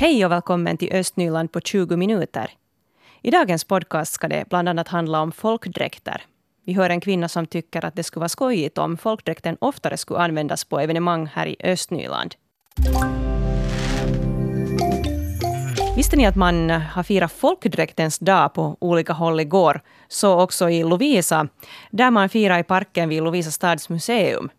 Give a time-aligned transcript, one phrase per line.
[0.00, 2.50] Hej och välkommen till Östnyland på 20 minuter.
[3.22, 6.22] I dagens podcast ska det bland annat handla om folkdräkter.
[6.66, 10.20] Vi hör en kvinna som tycker att det skulle vara skojigt om folkdräkten oftare skulle
[10.20, 12.34] användas på evenemang här i Östnyland.
[15.96, 19.80] Visste ni att man har firat folkdräktens dag på olika håll igår?
[20.08, 21.48] Så också i Lovisa,
[21.90, 24.50] där man firar i parken vid Lovisa stads museum.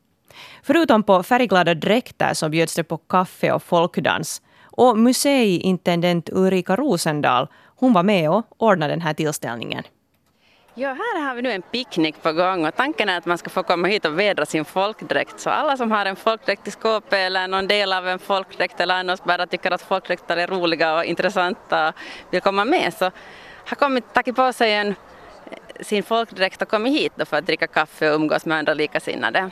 [0.64, 4.42] Förutom på färgglada dräkter så bjöds det på kaffe och folkdans.
[4.80, 9.84] Och museiintendent Ulrika Rosendal, hon var med och ordnade den här tillställningen.
[10.74, 13.50] Ja, här har vi nu en picknick på gång och tanken är att man ska
[13.50, 15.40] få komma hit och vädra sin folkdräkt.
[15.40, 18.96] Så alla som har en folkdräkt i skåpet eller någon del av en folkdräkt eller
[18.96, 21.96] annars bara tycker att folkdräkter är roliga och intressanta och
[22.32, 23.12] vill komma med så
[23.66, 24.96] har kommit, tagit på sig en, eh,
[25.82, 29.50] sin folkdräkt och kommit hit för att dricka kaffe och umgås med andra likasinnade.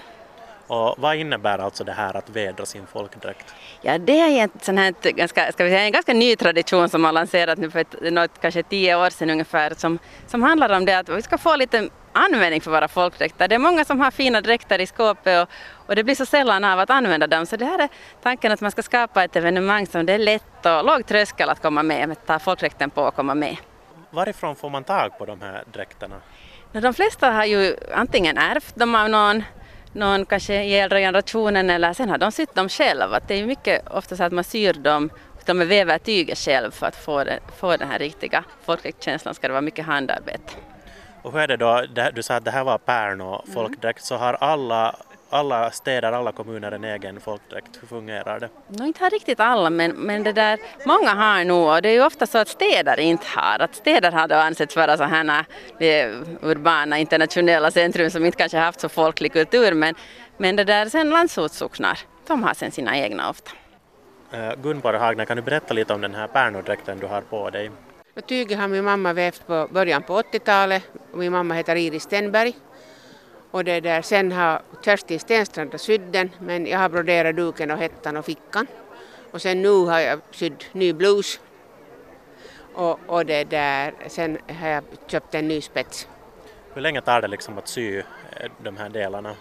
[0.68, 3.54] Och vad innebär alltså det här att vädra sin folkdräkt?
[3.82, 7.04] Ja, det är en, sån här, ganska, ska vi säga, en ganska ny tradition som
[7.04, 10.86] har lanserat nu för ett, något, kanske tio år sedan ungefär som, som handlar om
[10.86, 13.48] det att vi ska få lite användning för våra folkdräkter.
[13.48, 15.54] Det är många som har fina dräkter i skåpet och,
[15.88, 17.46] och det blir så sällan av att använda dem.
[17.46, 17.90] Så det här är
[18.24, 21.62] tanken att man ska skapa ett evenemang som det är lätt och låg tröskel att
[21.62, 23.58] komma med, att ta folkdräkten på och komma med.
[24.10, 26.16] Varifrån får man tag på de här dräkterna?
[26.72, 29.44] De flesta har ju antingen ärvt dem av någon
[29.98, 33.20] någon kanske i äldre generationen eller sen har de sytt dem själva.
[33.28, 35.10] Det är mycket ofta så att man syr dem
[35.48, 39.52] de väver tyget själv för att få, det, få den här riktiga folkdräktskänslan ska det
[39.54, 40.54] vara mycket handarbete.
[41.22, 44.06] Och hur är det då, du sa att det här var Pärno folkdräkt, mm.
[44.06, 44.96] så har alla
[45.30, 47.80] alla städer, alla kommuner en egen folkdräkt.
[47.82, 48.50] Hur fungerar det?
[48.68, 51.94] No, inte har riktigt alla, men, men det där, många har nog, och det är
[51.94, 53.60] ju ofta så att städer inte har.
[53.60, 55.46] Att städer har då ansetts vara sådana
[56.42, 59.96] urbana internationella centrum som inte kanske haft så folklig kultur, men,
[60.38, 63.52] men det där sen landsortssocknar, de har sen sina egna ofta.
[64.34, 67.72] Uh, Gunborg Hagner, kan du berätta lite om den här pärnodräkten du har på dig?
[68.28, 70.84] Tyget har min mamma vävt på början på 80-talet.
[71.14, 72.54] Min mamma heter Iris Stenberg
[73.52, 77.78] och det där, sen har Kerstin Stenstrand sytt den men jag har broderat duken och
[77.78, 78.68] hettan och fickan.
[79.32, 81.40] Och sen nu har jag sytt ny blus.
[82.74, 86.08] Och, och det där, sen har jag köpt en ny spets.
[86.74, 88.04] Hur länge tar det liksom att sy eh,
[88.64, 89.36] de här delarna?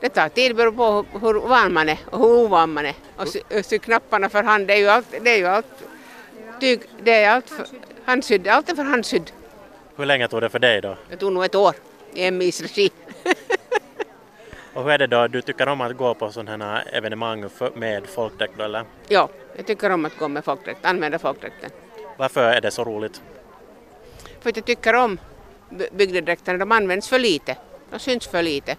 [0.00, 2.94] Det tar tid beroende på hur van man är och hur ovan man är.
[3.16, 5.66] Och sy, sy knapparna för hand, det är ju allt, det är ju allt
[6.60, 7.66] tyg, det är allt för,
[8.04, 9.30] handsydd, allt är för handsydd.
[9.96, 10.96] Hur länge tog det för dig då?
[11.10, 11.74] Det tog nog ett år
[12.14, 12.90] i MIs regi.
[14.74, 18.06] Och hur är det då, du tycker om att gå på sådana här evenemang med
[18.06, 18.84] folkdräkt eller?
[19.08, 21.70] Ja, jag tycker om att gå med folkdräkt, använda folkdräkten.
[22.16, 23.22] Varför är det så roligt?
[24.40, 25.18] För att jag tycker om
[25.92, 27.56] bygdedräkterna, de används för lite,
[27.90, 28.76] de syns för lite.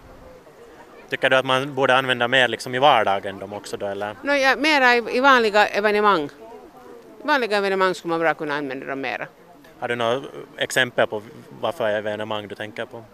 [1.08, 4.16] Tycker du att man borde använda mer liksom i vardagen dem också då eller?
[4.22, 6.24] No, ja, mera i, i vanliga evenemang.
[7.24, 9.26] I vanliga evenemang skulle man bra kunna använda dem mera.
[9.78, 10.22] Har du några
[10.56, 11.22] exempel på
[11.60, 13.04] vad för evenemang du tänker på?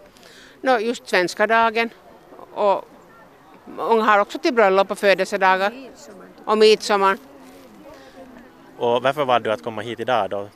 [0.61, 1.91] No, just svenska dagen
[2.55, 2.85] och
[3.65, 5.73] många har också till bröllop och födelsedagar
[6.45, 7.19] och midsommar.
[8.79, 10.49] Och varför valde du att komma hit idag då?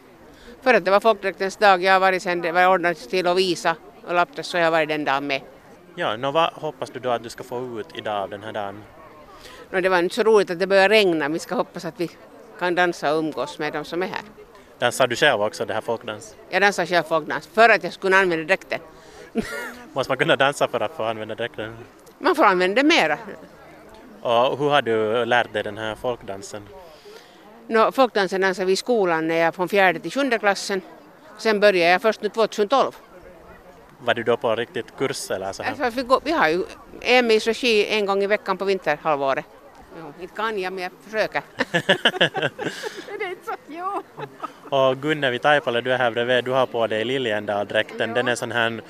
[0.63, 1.83] För att det var folkdräktens dag.
[1.83, 3.77] Jag har varit sen det var ordnat till att visa
[4.07, 5.41] och Lapptas så jag har varit den dagen med.
[5.95, 8.53] Ja, no, vad hoppas du då att du ska få ut idag av den här
[8.53, 8.83] dagen?
[9.71, 11.29] No, det var inte så roligt att det börjar regna.
[11.29, 12.11] Vi ska hoppas att vi
[12.59, 14.23] kan dansa och umgås med de som är här.
[14.79, 16.35] Dansar du själv också det här folkdans?
[16.49, 18.81] Jag dansar själv folkdans för att jag skulle använda dräkten.
[19.93, 21.77] Måste man kunna dansa för att få använda dräkten?
[22.19, 23.19] Man får använda mera.
[24.21, 26.63] Och hur har du lärt dig den här folkdansen?
[27.67, 30.81] No, folkdansen dansade vi i skolan när jag från fjärde till sjunde klassen.
[31.39, 32.93] Sen började jag först nu 2012.
[33.99, 35.63] Var du då på riktigt kurs eller så?
[35.63, 36.65] Alltså, vi, går, vi har ju
[37.01, 39.45] EMIs regi en gång i veckan på vinterhalvåret.
[39.99, 41.43] Jo, inte kan jag men jag försöker.
[43.19, 44.03] det är inte så.
[44.77, 48.15] Och Gunnevi Taipale, du är här bredvid, du har på dig Liljendal-dräkten.
[48.15, 48.81] Den är sån här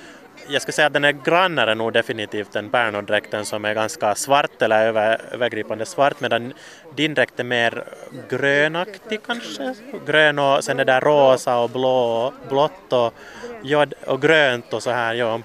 [0.49, 4.63] jag skulle säga att den är grannare nog definitivt än Pernodräkten som är ganska svart
[4.63, 6.53] eller över, övergripande svart medan
[6.95, 7.85] din dräkt är mer
[8.29, 9.75] grönaktig kanske.
[10.07, 13.15] Grön och sen är det rosa och blå, blått och,
[13.63, 15.15] ja, och grönt och så här.
[15.15, 15.41] Ja.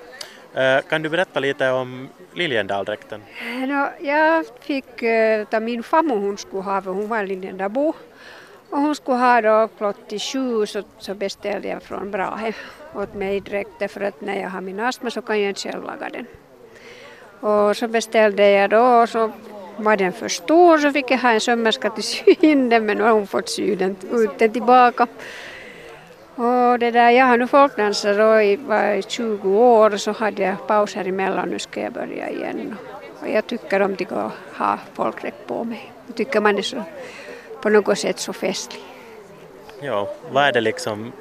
[0.53, 3.21] Eh, kan du berätta lite om Liljendaldräkten?
[3.39, 7.94] Eh, no, jag fick eh, uh, av min farmor, hon skulle ha, hon var Liljendalbo.
[8.71, 12.53] Och hon skulle ha då i sju så, så beställde jag från Brahe
[12.95, 15.83] åt mig direkt för att när jag har min astma så kan jag inte själv
[15.83, 16.25] laga den.
[17.39, 19.31] Och så beställde jag då och så
[19.77, 22.97] var den för stor så fick jag ha en sömmerska till sy in den men
[22.97, 25.07] nu har hon fått sy den, ut den tillbaka.
[26.35, 30.41] Och det där, jag har nu folkdansat då i, var 20 år och så hade
[30.41, 32.75] jag paus här emellan nu ska jag börja igen.
[33.21, 35.91] Och jag tycker om att ha folkdräkt på mig.
[36.07, 36.83] Jag tycker man är så
[37.61, 38.83] på något sätt så festlig.
[39.81, 41.11] Ja, vad är det liksom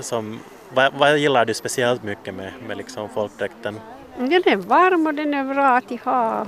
[0.00, 0.40] som,
[0.74, 3.80] vad, vad gillar du speciellt mycket med, med liksom folkdräkten?
[4.16, 6.46] Den är varm och den är bra att ha.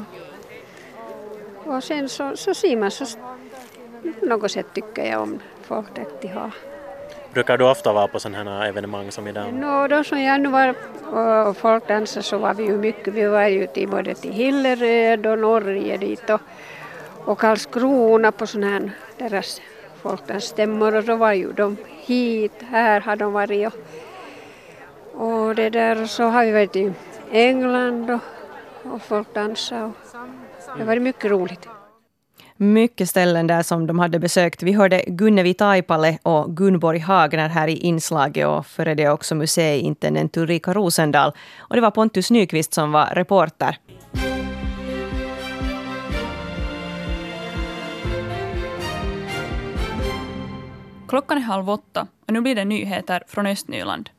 [1.65, 3.05] Och sen så, så ser man så
[4.21, 6.51] på något sätt tycker jag om folkdräkt att ha.
[7.33, 9.53] Brukar du ofta vara på sådana här evenemang som idag?
[9.53, 10.75] Nå, då som jag nu var
[11.49, 15.39] och folkdansade så var vi ju mycket, vi var ju till både till Hilleröd och
[15.39, 16.41] Norge dit och,
[17.25, 19.61] och Karlskrona på sån här deras
[20.03, 23.73] folkdansstämmor och då var ju de hit, här har de varit
[25.15, 26.93] och, och det där så har vi varit i
[27.31, 31.69] England och, och folkdansat och det har varit mycket roligt
[32.63, 34.63] mycket ställen där som de hade besökt.
[34.63, 40.37] Vi hörde Gunnevi Taipale och Gunborg Hagner här i inslaget och före det också museiintendent
[40.37, 41.33] Ulrika Rosendal.
[41.59, 43.79] Och det var Pontus Nyqvist som var reporter.
[51.13, 54.11] Klockan är halv åtta och nu blir det nyheter från Östnyland.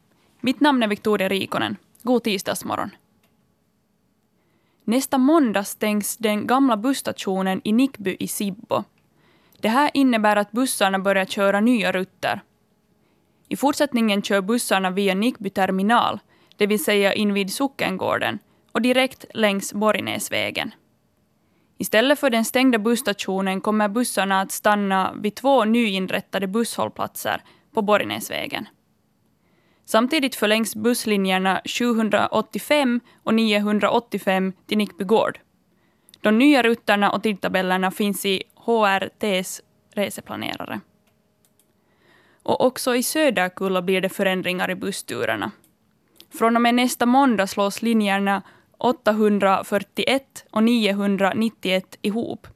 [0.41, 1.77] Mitt namn är Victoria Rikonen.
[2.01, 2.89] God tisdagsmorgon.
[4.83, 8.83] Nästa måndag stängs den gamla busstationen i Nickby i Sibbo.
[9.59, 12.41] Det här innebär att bussarna börjar köra nya rutter.
[13.47, 16.19] I fortsättningen kör bussarna via Nickby terminal,
[16.57, 18.39] det vill säga invid Sockengården,
[18.71, 20.71] och direkt längs Borgnäsvägen.
[21.83, 27.41] Istället för den stängda busstationen kommer bussarna att stanna vid två nyinrättade busshållplatser
[27.74, 28.68] på Borgnäsvägen.
[29.85, 35.39] Samtidigt förlängs busslinjerna 785 och 985 till Nickby gård.
[36.21, 39.62] De nya rutterna och tidtabellerna finns i HRTs
[39.94, 40.79] reseplanerare.
[42.44, 45.51] Och också i Söderkulla blir det förändringar i bussturerna.
[46.38, 48.41] Från och med nästa måndag slås linjerna
[48.77, 52.47] 841 och 991 ihop.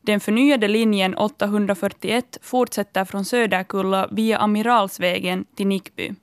[0.00, 6.14] Den förnyade linjen 841 fortsätter från Söderkulla via Amiralsvägen till Nickby.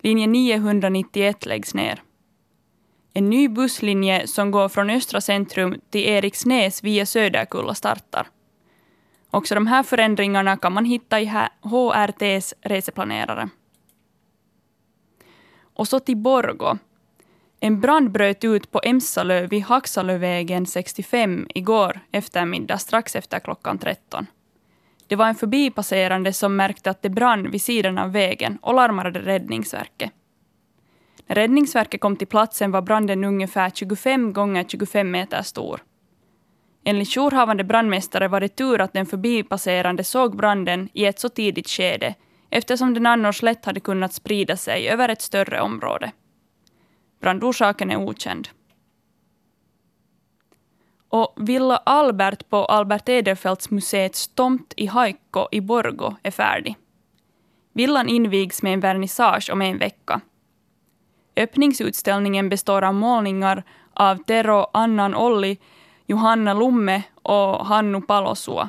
[0.00, 2.02] Linje 991 läggs ner.
[3.12, 8.28] En ny busslinje som går från Östra centrum till Eriksnäs via Söderkulla startar.
[9.30, 13.48] Också de här förändringarna kan man hitta i HRTs reseplanerare.
[15.74, 16.78] Och så till Borgo.
[17.60, 24.26] En brand bröt ut på Emsalö vid Haxalövägen 65 igår eftermiddag strax efter klockan 13.
[25.06, 29.20] Det var en förbipasserande som märkte att det brann vid sidan av vägen och larmade
[29.20, 30.10] Räddningsverket.
[31.26, 35.82] När Räddningsverket kom till platsen var branden ungefär 25 gånger 25 meter stor.
[36.84, 41.68] Enligt jourhavande brandmästare var det tur att den förbipasserande såg branden i ett så tidigt
[41.68, 42.14] skede
[42.50, 46.12] eftersom den annars lätt hade kunnat sprida sig över ett större område.
[47.20, 48.48] Brandorsaken är okänd.
[51.08, 56.76] Och Villa Albert på Albert Edelfelts museets tomt i Haikko i Borgo är färdig.
[57.72, 60.20] Villan invigs med en vernissage om en vecka.
[61.36, 63.62] Öppningsutställningen består av målningar
[63.92, 65.58] av Tero Annan Olli,
[66.06, 68.68] Johanna Lumme och Hannu Palosua.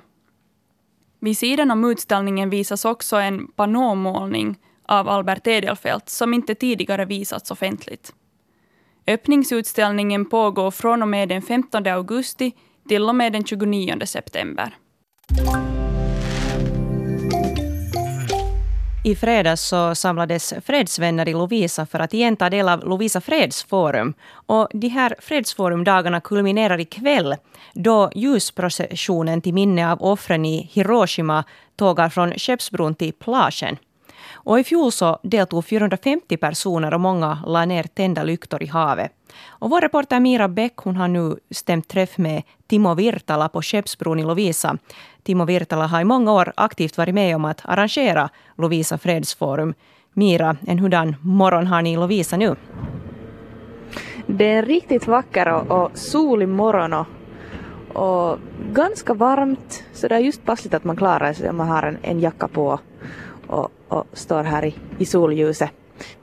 [1.20, 7.52] Vid sidan om utställningen visas också en panåmålning av Albert Edelfelt som inte tidigare visats
[7.52, 8.14] offentligt.
[9.08, 12.52] Öppningsutställningen pågår från och med den 15 augusti
[12.90, 14.76] till och med den 29 september.
[19.04, 24.14] I fredags så samlades fredsvänner i Lovisa för att igen ta del av Lovisa fredsforum.
[24.30, 27.36] Och de här fredsforumdagarna kulminerar ikväll
[27.74, 31.44] då ljusprocessionen till minne av offren i Hiroshima
[31.76, 33.78] tågar från Skeppsbron till plagen.
[34.34, 39.12] Och I fjol så deltog 450 personer och många la ner tända lyktor i havet.
[39.48, 44.20] Och vår reporter Mira Bäck hon har nu stämt träff med Timo Virtala på Skeppsbron
[44.20, 44.78] i Lovisa.
[45.24, 49.74] Timo Virtala har i många år aktivt varit med om att arrangera Lovisa fredsforum.
[50.14, 52.56] Mira, en hurdan morgon har ni i Lovisa nu?
[54.28, 57.08] Det är en riktigt vacker och, och solig morgon och,
[57.94, 58.40] och
[58.72, 59.84] ganska varmt.
[59.94, 62.48] Så det är just passligt att man klarar sig om man har en, en jacka
[62.48, 62.80] på
[63.48, 65.72] och, och står här i, i solljuset.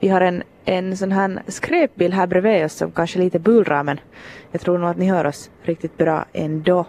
[0.00, 4.00] Vi har en, en sån här skräpbil här bredvid oss som kanske lite bullrar men
[4.52, 6.86] jag tror nog att ni hör oss riktigt bra ändå.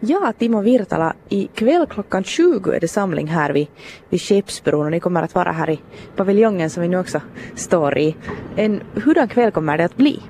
[0.00, 3.66] Ja, Timo Virtala, ikväll klockan 20 är det samling här vid,
[4.08, 5.80] vid Skeppsbron och ni kommer att vara här i
[6.16, 7.20] paviljongen som vi nu också
[7.54, 8.16] står i.
[8.56, 10.22] En, hurdan kväll kommer det att bli?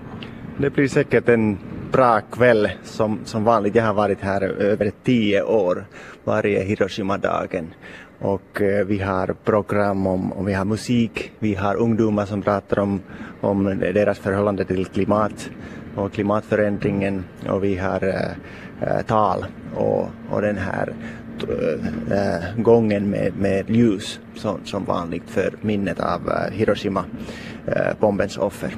[0.58, 1.58] Det blir säkert en
[1.92, 3.74] bra kväll som, som vanligt.
[3.74, 5.84] Jag har varit här över tio år
[6.24, 7.74] varje Hiroshima-dagen
[8.22, 12.78] och eh, vi har program om, om, vi har musik, vi har ungdomar som pratar
[12.78, 13.00] om,
[13.40, 15.50] om deras förhållande till klimat
[15.94, 20.94] och klimatförändringen och vi har äh, tal och, och den här
[22.10, 28.76] äh, gången med, med ljus som, som vanligt för minnet av äh, Hiroshima-bombens äh, offer.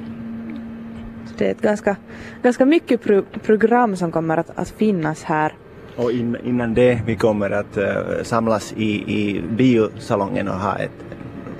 [1.37, 1.95] Det är ett ganska,
[2.43, 5.53] ganska mycket pro program som kommer att, att finnas här.
[5.95, 11.05] Och in, innan det vi kommer att uh, samlas i, i biosalongen och ha ett,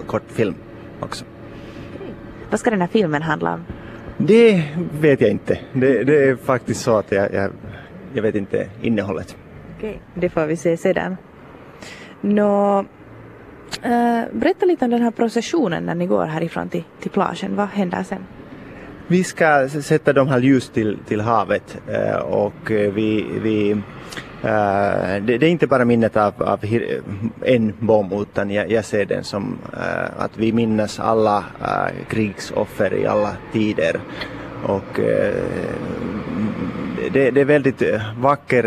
[0.08, 0.56] kort film
[1.00, 1.26] också.
[2.50, 3.66] Vad ska den här filmen handla om?
[4.18, 4.64] Det
[5.00, 5.60] vet jag inte.
[5.74, 7.52] Det, det är faktiskt så att jag, jag,
[8.14, 9.38] jag vet inte innehållet.
[9.78, 11.18] Okej, det får vi se sedan.
[12.22, 12.80] Nå,
[13.82, 17.56] äh, berätta lite om den här processionen när ni går härifrån till, till plagen.
[17.56, 18.26] Vad händer sen?
[19.08, 23.82] Vi ska sätta de här ljus till, till havet äh, och vi, vi
[24.44, 26.60] Uh, det, det, är inte bara minnet av, av
[27.42, 32.94] en bomb utan jag, jag ser den som uh, att vi minns alla uh, krigsoffer
[32.94, 34.00] i alla tider.
[34.64, 35.00] Och
[37.12, 37.82] det, det, är väldigt
[38.18, 38.66] vackert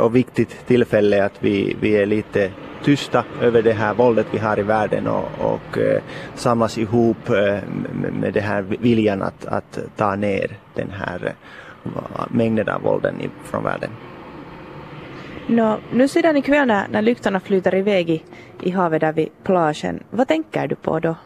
[0.00, 2.50] och viktigt tillfälle att vi, vi är lite
[2.84, 5.78] tysta över det här våldet vi har i världen och, och
[6.34, 7.28] samlas ihop
[8.20, 11.34] med den här viljan att, att ta ner den här
[12.28, 13.90] mängden av vålden från världen.
[15.46, 18.22] No, nu sedan ikväll när, när lyktorna flyter iväg i,
[18.62, 21.16] i havet där vid plagen, vad tänker du på då?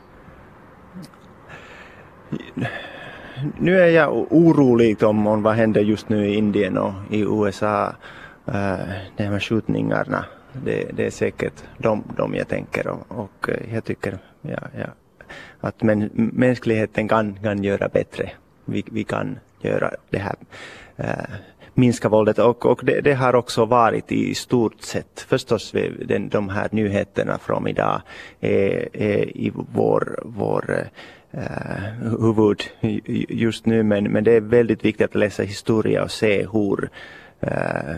[3.58, 7.94] Nu är jag orolig om, om vad händer just nu i Indien och i USA.
[8.48, 10.24] Uh, eh, de här skjutningarna,
[10.64, 14.86] det, det, är säkert de, de jag tänker och, och eh, jag tycker ja, ja,
[15.60, 18.30] att men, mänskligheten kan, kan göra bättre.
[18.64, 20.36] Vi, vi kan göra det här
[20.98, 21.34] uh,
[21.74, 25.72] minska våldet och, och det, det, har också varit i stort sett förstås
[26.06, 28.02] den, de här nyheterna från idag
[28.40, 30.88] är, är i vår, vår
[31.30, 32.62] eh, huvud
[33.28, 36.90] just nu men, men det är väldigt viktigt att läsa historia och se hur
[37.40, 37.96] eh,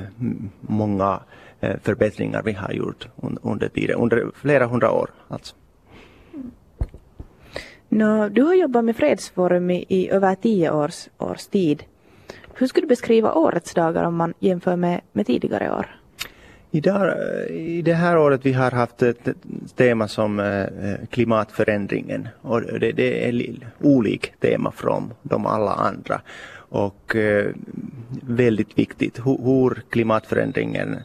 [0.60, 1.20] många
[1.60, 3.08] eh, förbättringar vi har gjort
[3.42, 5.54] under tiden, under flera hundra år alltså.
[7.88, 11.82] No, du har jobbat med Fredsforum i, i över tio års, års tid.
[12.58, 15.86] Hur skulle du beskriva årets dagar om man jämför med, med tidigare år?
[16.70, 17.14] Idag,
[17.50, 19.28] I det här året vi har haft ett
[19.76, 22.28] tema som eh, eh, klimatförändringen.
[22.42, 26.20] Och det, det är olikt tema från de alla andra.
[26.68, 27.46] Och eh,
[28.22, 29.20] väldigt viktigt.
[29.26, 30.96] Hur klimatförändringen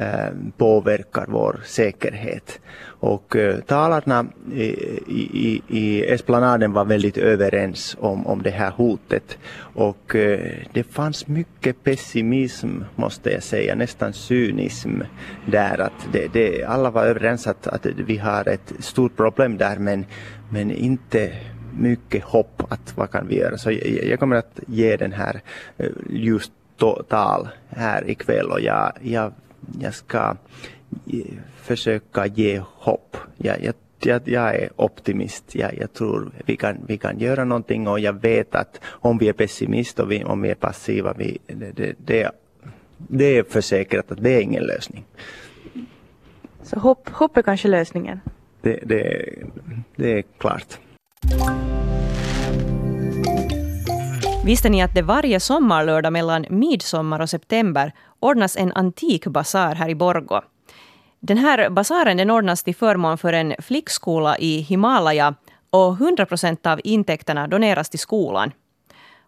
[0.00, 2.60] Eh, påverkar vår säkerhet.
[3.00, 4.68] Och eh, talarna i,
[5.06, 9.38] i, i Esplanaden var väldigt överens om, om det här hotet.
[9.58, 15.00] Och eh, det fanns mycket pessimism måste jag säga, nästan cynism
[15.46, 15.80] där.
[15.80, 20.06] Att det, det, alla var överens att, att vi har ett stort problem där men,
[20.50, 21.32] men inte
[21.78, 23.58] mycket hopp att vad kan vi göra.
[23.58, 25.40] Så jag, jag kommer att ge den här
[26.10, 26.52] just
[27.08, 29.32] tal här ikväll och jag, jag
[29.80, 30.36] jag ska
[31.56, 33.16] försöka ge hopp.
[33.36, 35.54] Jag, jag, jag, jag är optimist.
[35.54, 39.28] Jag, jag tror vi kan, vi kan göra någonting och jag vet att om vi
[39.28, 42.30] är pessimister och vi, om vi är passiva, vi, det, det, det,
[42.96, 45.04] det är försäkrat att det är ingen lösning.
[46.62, 48.20] Så hopp, hopp är kanske lösningen?
[48.60, 49.34] Det, det,
[49.96, 50.78] det är klart.
[54.44, 59.88] Visste ni att det varje sommarlördag mellan midsommar och september ordnas en antik basar här
[59.88, 60.40] i Borgo?
[61.20, 65.34] Den här basaren den ordnas till förmån för en flickskola i Himalaya
[65.70, 68.52] och 100 procent av intäkterna doneras till skolan.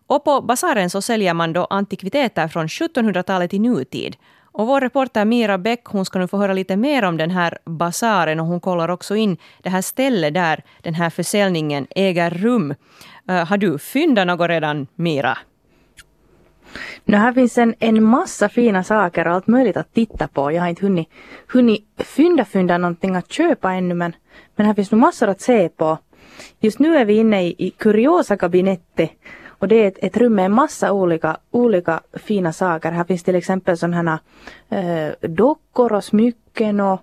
[0.06, 4.16] Och på basaren så säljer man då antikviteter från 1700-talet i nutid.
[4.52, 7.59] Och vår reporter Mira Bäck hon ska nu få höra lite mer om den här
[7.64, 12.75] basaren och hon kollar också in det här stället där den här försäljningen äger rum.
[13.30, 15.38] Uh, har du fyndat något redan, Mira?
[17.04, 20.52] Nu här finns en, en massa fina saker och allt möjligt att titta på.
[20.52, 21.09] Jag har inte hunnit,
[21.52, 24.12] hunnit fynda fynda någonting att köpa ännu men,
[24.57, 25.99] men här finns nog massor att se på.
[26.61, 29.11] Just nu är vi inne i, i kuriosa kabinettet
[29.60, 32.90] och det är ett, ett, rum med en massa olika, olika fina saker.
[32.90, 34.20] Här finns till exempel sådana
[34.68, 37.00] här eh, dockor och smycken och,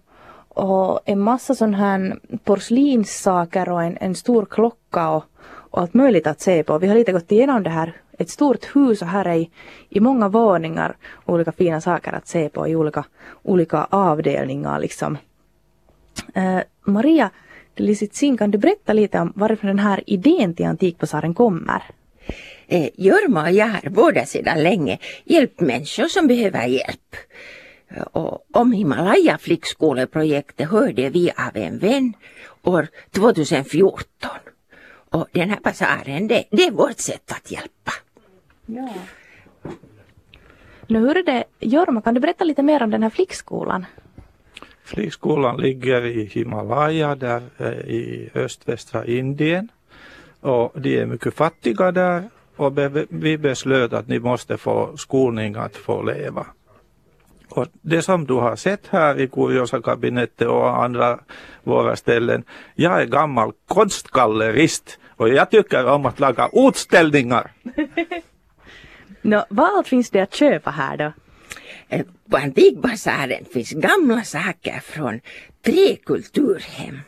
[0.50, 6.28] och en massa sådana här porslinssaker och en, en stor klocka och, och allt möjligt
[6.28, 6.78] att se på.
[6.78, 7.94] Vi har lite gått igenom det här.
[8.18, 9.50] Ett stort hus och här är i,
[9.90, 10.96] i många våningar
[11.26, 13.06] olika fina saker att se på i olika,
[13.44, 15.18] olika avdelningar liksom.
[16.34, 17.30] Eh, Maria
[17.76, 21.84] Lisitsin, kan du berätta lite om varifrån den här idén till Antikbasaren kommer?
[22.68, 27.16] Eh, Jorma och jag har båda sedan länge hjälpt människor som behöver hjälp.
[28.12, 32.14] Och om Himalaya flickskoleprojektet hörde vi av en vän
[32.64, 34.30] år 2014.
[35.10, 37.92] Och den här basaren, det, det är vårt sätt att hjälpa.
[38.66, 38.90] Ja.
[40.88, 43.86] Nu hur är det, Jorma, kan du berätta lite mer om den här flickskolan?
[44.84, 49.70] Flygskolan ligger i Himalaya där eh, i östvästra Indien.
[50.42, 52.78] Och de är mycket fattiga där och
[53.10, 56.46] vi beslöt att ni måste få skolning att få leva.
[57.50, 61.20] Och det som du har sett här i Kuriosa-kabinettet och andra
[61.64, 62.44] våra ställen,
[62.76, 67.52] jag är gammal konstgallerist och jag tycker om att laga utställningar.
[69.22, 71.12] no, vad allt finns det att köpa här då?
[71.90, 75.20] Eh, på Antikbasaren finns gamla saker från
[75.66, 77.00] tre kulturhem.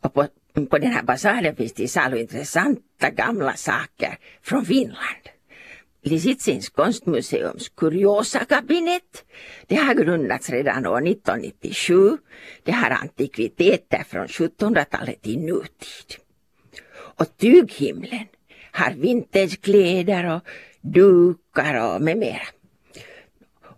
[0.00, 5.28] Och på, Mm, på den här basaren finns det salu intressanta gamla saker från Finland.
[6.04, 9.24] Lisitsins konstmuseums kuriosakabinett.
[9.66, 12.18] Det har grundats redan år 1997.
[12.62, 16.16] Det har antikviteter från 1700-talet till nutid.
[16.92, 18.26] Och tyghimlen
[18.72, 20.42] har vintagekläder och
[20.80, 22.46] dukar och med mera.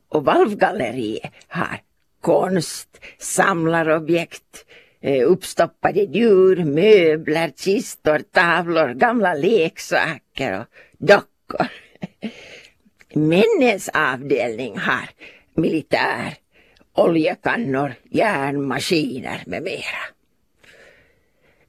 [0.08, 1.80] Och valvgalleriet har
[2.20, 4.64] konst, samlarobjekt,
[5.06, 10.66] Eh, uppstoppade djur, möbler, kistor, tavlor, gamla leksaker och
[10.98, 11.66] dockor.
[13.14, 15.08] Männens avdelning har
[15.54, 16.34] militär,
[16.92, 20.04] oljekannor, järnmaskiner med mera.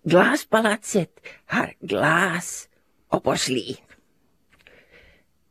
[0.04, 2.70] Glaspalatset har glas
[3.10, 3.76] och porslin.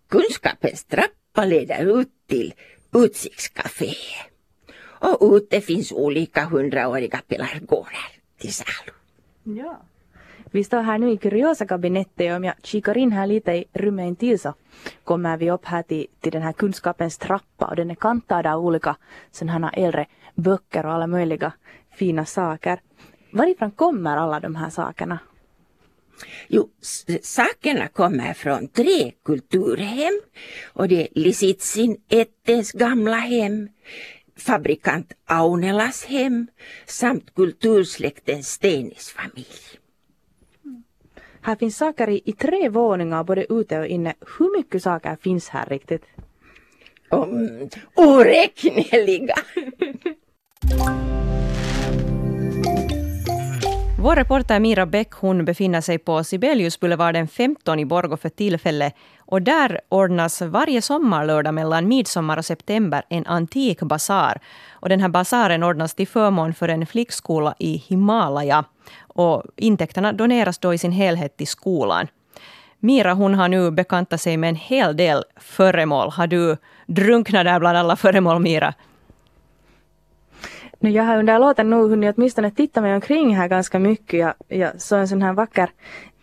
[0.09, 2.55] Kunskapens trappa leder ut till
[2.93, 4.34] utsiktscaféet.
[5.05, 8.07] Och ute finns olika hundraåriga pelargoner
[8.39, 8.93] till salu.
[9.45, 9.83] Ja.
[10.51, 14.07] Vi står här nu i Kuriosa-kabinettet och om jag kikar in här lite i rummet
[14.07, 14.55] intill så
[15.05, 18.67] kommer vi upp här till, till den här kunskapens trappa och den är kantad av
[18.67, 18.97] olika
[19.31, 21.53] sådana äldre böcker och alla möjliga
[21.91, 22.81] fina saker.
[23.33, 25.19] Varifrån kommer alla de här sakerna?
[26.49, 26.69] Jo,
[27.23, 30.21] sakerna kommer från tre kulturhem
[30.73, 33.69] och det är Lisitsin Ettens gamla hem,
[34.37, 36.47] fabrikant Aunelas hem
[36.87, 39.79] samt kultursläkten Stenis familj.
[41.41, 44.15] Här finns saker i, i tre våningar både ute och inne.
[44.39, 46.03] Hur mycket saker finns här riktigt?
[47.11, 49.35] Um, oräkneliga!
[54.05, 58.95] Vår reporter Mira Bäck hon befinner sig på Sibeliusboulevarden 15 i Borgå för tillfället.
[59.27, 64.39] Och där ordnas varje sommarlördag mellan midsommar och september en antik basar.
[64.73, 68.65] Och den här basaren ordnas till förmån för en flickskola i Himalaya.
[69.01, 72.07] Och intäkterna doneras då i sin helhet till skolan.
[72.79, 76.11] Mira hon har nu bekantat sig med en hel del föremål.
[76.11, 76.57] Har du
[76.87, 78.75] drunknat där bland alla föremål, Mira?
[80.79, 84.21] Nu, jag har under låten nu hunnit åtminstone titta mig omkring här ganska mycket.
[84.21, 85.71] Jag, jag såg en sån här vacker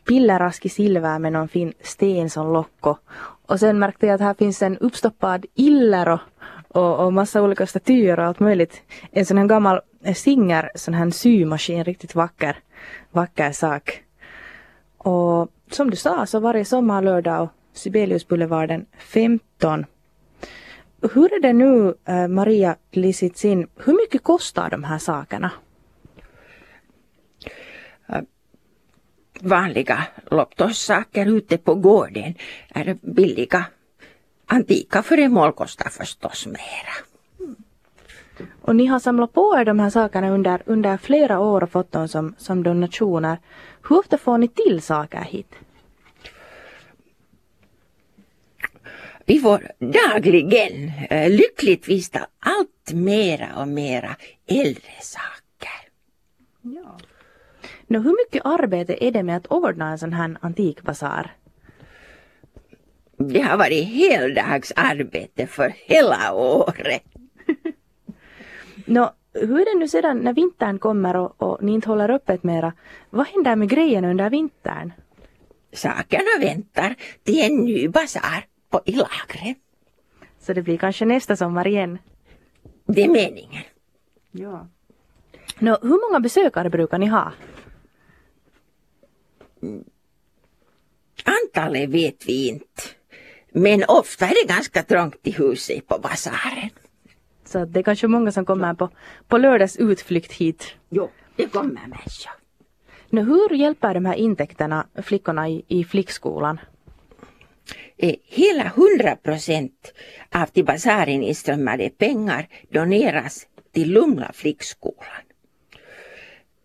[0.05, 2.87] pillerask i silver med någon fin sten som lock.
[3.45, 6.19] Och, sen märkte jag att här finns en uppstoppad iller
[6.67, 8.81] och, och, massa olika statyer och allt möjligt.
[9.11, 12.57] En sån här gammal eh, Singer sån här symaskin, riktigt vacker,
[13.11, 14.03] vacker sak.
[14.97, 19.85] Och som du sa så varje sommarlördag och Sibeliusboulevarden 15
[21.13, 25.51] hur är det nu, eh, Maria Lisitsin, hur mycket kostar de här sakerna?
[29.43, 32.33] Vanliga lopptosssaker ute på gården
[32.69, 33.65] är billiga.
[34.45, 36.93] Antika föremål kostar förstås mera.
[38.61, 41.91] Och ni har samlat på er de här sakerna under, under flera år och fått
[41.91, 43.37] dem som, som donationer.
[43.89, 45.55] Hur ofta får ni till saker hit?
[49.25, 54.15] Vi får dagligen eh, lyckligtvis allt mera och mera
[54.47, 55.89] äldre saker.
[56.61, 56.97] Ja.
[57.91, 61.31] Nå, hur mycket arbete är det med att ordna en sån här antikbasar?
[63.17, 67.03] Det har varit heldagsarbete för hela året.
[68.85, 72.43] Nå, hur är det nu sedan när vintern kommer och, och ni inte håller öppet
[72.43, 72.73] mera?
[73.09, 74.93] Vad händer med grejerna under vintern?
[75.73, 79.57] Sakerna väntar till en ny basar på i lagret.
[80.39, 81.97] Så det blir kanske nästa sommar igen?
[82.85, 83.63] Det är meningen.
[84.31, 84.67] Ja.
[85.59, 87.31] Nå, hur många besökare brukar ni ha?
[91.23, 92.81] Antalet vet vi inte.
[93.51, 96.69] Men ofta är det ganska trångt i huset på basaren.
[97.45, 98.89] Så det är kanske många som kommer på,
[99.27, 100.75] på lördags utflykt hit?
[100.89, 102.31] Jo, det kommer människor.
[103.09, 106.59] Nu, hur hjälper de här intäkterna flickorna i, i flickskolan?
[107.97, 109.93] Eh, hela 100 procent
[110.31, 115.23] av till basaren inströmmade pengar doneras till Lumla flickskolan.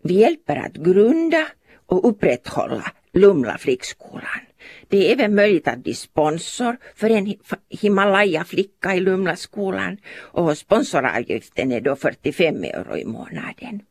[0.03, 1.47] Vi hjälper att grunda
[1.87, 4.41] och upprätthålla Lumla flickskolan
[4.87, 7.35] Det är även möjligt att bli sponsor för en
[7.69, 13.81] Himalaya-flicka i Lumlaskolan och sponsoravgiften är då 45 euro i månaden.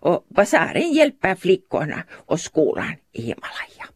[0.00, 3.88] Och basaren hjälper flickorna och skolan i Himalaya.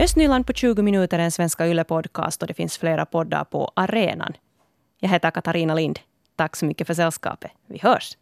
[0.00, 4.32] Östnyland på 20 minuter är en Svenska Yle-podcast och det finns flera poddar på arenan.
[5.00, 5.98] Jag heter Katarina Lind.
[6.36, 7.50] Tack så mycket för sällskapet.
[7.66, 8.16] Vi hörs!